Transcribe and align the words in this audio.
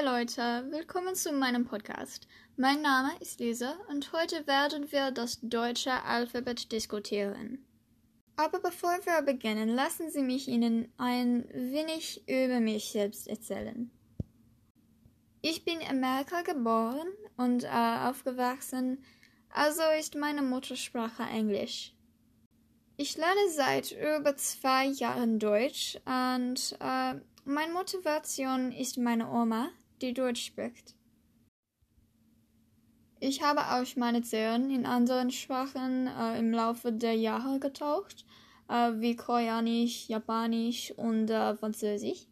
Leute, 0.00 0.66
willkommen 0.70 1.14
zu 1.14 1.32
meinem 1.32 1.64
Podcast. 1.64 2.26
Mein 2.56 2.80
Name 2.80 3.10
ist 3.20 3.38
Lisa 3.38 3.76
und 3.88 4.12
heute 4.12 4.46
werden 4.46 4.90
wir 4.90 5.10
das 5.10 5.38
deutsche 5.42 5.92
Alphabet 6.04 6.72
diskutieren. 6.72 7.64
Aber 8.36 8.58
bevor 8.58 8.98
wir 9.04 9.22
beginnen, 9.22 9.68
lassen 9.68 10.10
Sie 10.10 10.22
mich 10.22 10.48
Ihnen 10.48 10.90
ein 10.96 11.46
wenig 11.52 12.26
über 12.26 12.58
mich 12.58 12.90
selbst 12.90 13.28
erzählen. 13.28 13.90
Ich 15.40 15.64
bin 15.64 15.80
in 15.80 15.88
Amerika 15.88 16.40
geboren 16.40 17.06
und 17.36 17.62
äh, 17.62 17.68
aufgewachsen, 17.68 19.04
also 19.50 19.82
ist 20.00 20.16
meine 20.16 20.42
Muttersprache 20.42 21.24
Englisch. 21.24 21.94
Ich 22.96 23.16
lerne 23.16 23.50
seit 23.50 23.92
über 23.92 24.36
zwei 24.36 24.86
Jahren 24.86 25.38
Deutsch 25.38 25.98
und 26.06 26.76
äh, 26.80 27.20
meine 27.44 27.72
Motivation 27.72 28.72
ist 28.72 28.98
meine 28.98 29.30
Oma, 29.30 29.68
die 30.02 30.12
Deutsch 30.12 30.44
spricht. 30.44 30.94
Ich 33.20 33.40
habe 33.40 33.60
auch 33.60 33.96
meine 33.96 34.22
Zähne 34.22 34.74
in 34.74 34.84
anderen 34.84 35.30
Sprachen 35.30 36.08
äh, 36.08 36.38
im 36.38 36.52
Laufe 36.52 36.92
der 36.92 37.14
Jahre 37.14 37.60
getaucht, 37.60 38.24
äh, 38.68 38.90
wie 38.96 39.14
Koreanisch, 39.14 40.08
Japanisch 40.08 40.92
und 40.96 41.30
äh, 41.30 41.54
Französisch. 41.54 42.26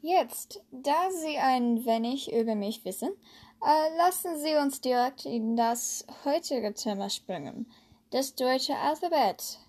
Jetzt, 0.00 0.60
da 0.72 1.10
Sie 1.10 1.38
ein 1.38 1.84
wenig 1.86 2.32
über 2.32 2.56
mich 2.56 2.84
wissen, 2.84 3.10
äh, 3.64 3.96
lassen 3.96 4.38
Sie 4.38 4.56
uns 4.56 4.80
direkt 4.80 5.24
in 5.24 5.56
das 5.56 6.04
heutige 6.24 6.74
Thema 6.74 7.08
springen, 7.08 7.70
das 8.10 8.34
deutsche 8.34 8.76
Alphabet. 8.76 9.60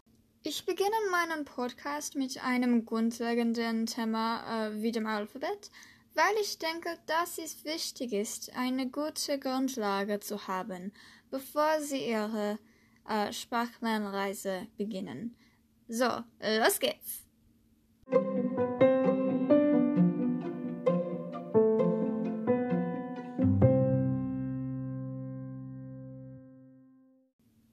Ich 0.41 0.65
beginne 0.65 0.89
meinen 1.11 1.45
Podcast 1.45 2.15
mit 2.15 2.43
einem 2.43 2.85
grundlegenden 2.85 3.85
Thema 3.85 4.67
äh, 4.67 4.81
wie 4.81 4.91
dem 4.91 5.05
Alphabet, 5.05 5.69
weil 6.13 6.35
ich 6.41 6.57
denke, 6.57 6.97
dass 7.05 7.37
es 7.37 7.63
wichtig 7.63 8.13
ist, 8.13 8.55
eine 8.55 8.89
gute 8.89 9.39
Grundlage 9.39 10.19
zu 10.19 10.47
haben, 10.47 10.93
bevor 11.29 11.79
Sie 11.81 12.09
Ihre 12.09 12.59
äh, 13.07 13.31
Sprachlernreise 13.31 14.67
beginnen. 14.77 15.35
So, 15.87 16.09
los 16.41 16.79
geht's! 16.79 17.25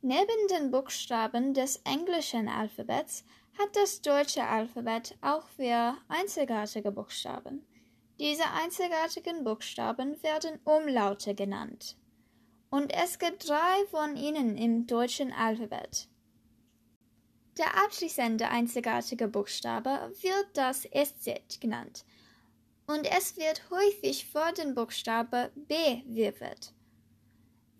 Neben 0.08 0.48
den 0.50 0.70
Buchstaben 0.70 1.52
des 1.52 1.76
englischen 1.84 2.48
Alphabets 2.48 3.24
hat 3.58 3.74
das 3.74 4.00
deutsche 4.02 4.44
Alphabet 4.44 5.16
auch 5.20 5.48
vier 5.56 5.96
einzigartige 6.08 6.92
Buchstaben. 6.92 7.66
Diese 8.18 8.50
einzigartigen 8.50 9.44
Buchstaben 9.44 10.22
werden 10.22 10.58
Umlaute 10.64 11.34
genannt. 11.34 11.96
Und 12.70 12.92
es 12.92 13.18
gibt 13.18 13.48
drei 13.48 13.86
von 13.90 14.16
ihnen 14.16 14.56
im 14.56 14.86
deutschen 14.86 15.32
Alphabet. 15.32 16.08
Der 17.58 17.84
abschließende 17.84 18.48
einzigartige 18.48 19.28
Buchstabe 19.28 20.12
wird 20.20 20.48
das 20.54 20.82
SZ 20.82 21.60
genannt. 21.60 22.04
Und 22.86 23.06
es 23.06 23.36
wird 23.36 23.70
häufig 23.70 24.26
vor 24.26 24.52
den 24.52 24.74
Buchstabe 24.74 25.50
B 25.54 26.02
wirft 26.06 26.74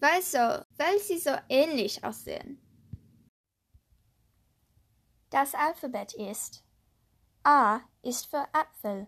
weil, 0.01 0.23
so, 0.23 0.39
weil 0.77 0.99
sie 1.01 1.19
so 1.19 1.31
ähnlich 1.49 2.03
aussehen. 2.05 2.61
Das 5.31 5.55
Alphabet 5.55 6.15
ist 6.15 6.65
A 7.43 7.81
ist 8.03 8.27
für 8.27 8.47
Apfel, 8.53 9.07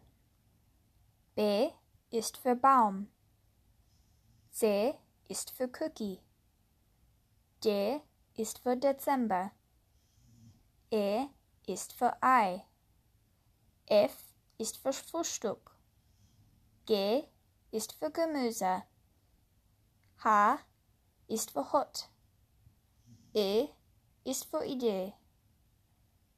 B 1.39 1.71
ist 2.11 2.37
für 2.37 2.57
Baum, 2.57 3.09
C 4.51 4.93
ist 5.29 5.53
für 5.53 5.71
Cookie, 5.81 6.21
D 7.63 8.01
ist 8.35 8.59
für 8.59 8.77
Dezember, 8.77 9.53
E 10.91 11.27
ist 11.69 11.93
für 11.93 12.21
Ei, 12.21 12.67
F 13.87 14.17
ist 14.59 14.79
für 14.79 14.93
Frühstück, 14.93 15.71
G 16.87 17.23
ist 17.71 17.93
für 17.93 18.11
Gemüse, 18.11 18.83
H 20.25 20.59
ist 21.29 21.53
für 21.53 21.73
Hot. 21.73 22.11
E 23.33 23.69
ist 24.25 24.47
für 24.47 24.65
Idee. 24.65 25.15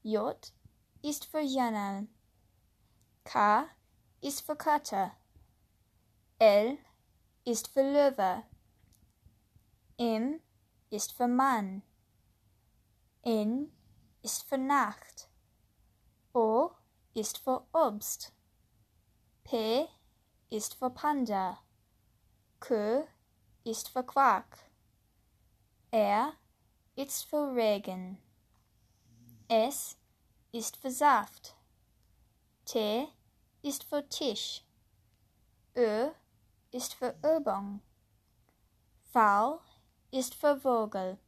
J 0.03 0.53
ist 1.01 1.25
für 1.25 1.41
Janal. 1.41 2.07
K 3.25 3.67
ist 4.21 4.43
für 4.43 4.57
Kater. 4.57 5.13
L 6.39 6.79
ist 7.45 7.69
für 7.69 7.83
Löwe. 7.83 8.43
M 9.99 10.41
ist 10.91 11.13
für 11.13 11.29
Mann. 11.29 11.83
N 13.23 13.73
ist 14.23 14.43
für 14.45 14.59
Nacht. 14.59 15.29
O 16.33 16.71
ist 17.15 17.39
für 17.39 17.67
Obst. 17.73 18.33
P 19.45 19.87
ist 20.49 20.75
für 20.75 20.91
Panda. 20.91 21.59
Q 22.61 23.07
ist 23.65 23.89
für 23.89 24.05
Quark. 24.05 24.59
R 25.91 26.33
ist 26.95 27.25
für 27.25 27.55
Regen. 27.55 28.19
S 29.49 29.97
ist 30.53 30.77
für 30.77 30.91
Saft. 30.91 31.57
T 32.65 33.09
ist 33.63 33.85
für 33.85 34.09
Tisch. 34.09 34.65
Ö 35.77 36.11
ist 36.71 36.95
für 36.95 37.15
Übung. 37.23 37.81
V 39.13 39.61
ist 40.11 40.35
für 40.35 40.61
Vogel. 40.61 41.19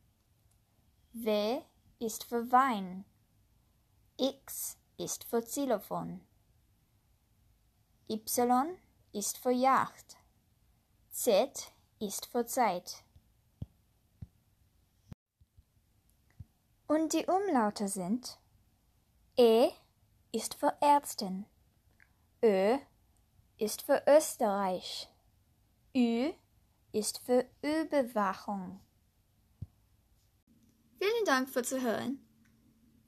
W 1.12 1.60
ist 1.98 2.24
für 2.24 2.50
Wein. 2.50 3.04
X 4.18 4.76
ist 4.96 5.24
für 5.24 5.42
Xylophon. 5.42 6.20
Y 8.08 8.78
ist 9.12 9.38
für 9.38 9.50
Yacht. 9.50 10.16
Z 11.10 11.72
ist 11.98 12.26
für 12.26 12.46
Zeit. 12.46 13.04
Und 16.86 17.12
die 17.12 17.26
Umlaute 17.26 17.88
sind 17.88 18.38
E 19.38 19.70
ist 20.30 20.54
für 20.54 20.76
Ärztin, 20.80 21.46
Ö 22.44 22.76
ist 23.56 23.82
für 23.82 24.02
Österreich, 24.04 25.08
Ü 25.94 26.32
ist 26.90 27.20
für 27.24 27.46
Überwachung. 27.62 28.80
Vielen 30.98 31.24
Dank 31.24 31.48
für 31.48 31.62
Zuhören. 31.62 32.18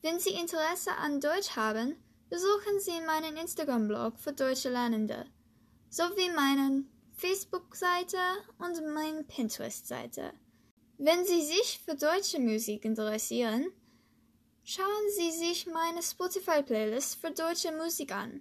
Wenn 0.03 0.21
Sie 0.21 0.35
Interesse 0.35 0.93
an 0.93 1.21
Deutsch 1.21 1.57
haben, 1.57 1.97
besuchen 2.31 2.79
Sie 2.79 3.01
meinen 3.01 3.37
Instagram-Blog 3.37 4.21
für 4.21 4.33
deutsche 4.33 4.71
Lernende 4.71 5.27
sowie 5.91 6.31
meinen 6.31 6.89
Facebook-Seite 7.17 8.19
und 8.59 8.95
meine 8.95 9.25
Pinterest-Seite. 9.25 10.33
Wenn 10.99 11.25
Sie 11.25 11.43
sich 11.43 11.81
für 11.85 11.97
deutsche 11.97 12.39
Musik 12.39 12.85
interessieren, 12.85 13.67
schauen 14.63 15.11
Sie 15.17 15.33
sich 15.33 15.67
meine 15.67 16.03
Spotify-Playlist 16.03 17.17
für 17.17 17.33
deutsche 17.33 17.73
Musik 17.73 18.13
an. 18.13 18.41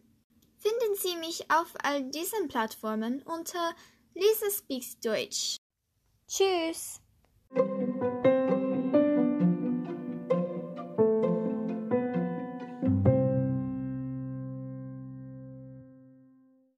Finden 0.63 0.95
Sie 0.95 1.17
mich 1.17 1.51
auf 1.51 1.73
all 1.83 2.09
diesen 2.09 2.47
Plattformen 2.47 3.21
unter 3.23 3.75
Lisa 4.13 4.49
Speaks 4.49 4.97
Deutsch. 5.01 5.57
Tschüss! 6.25 7.02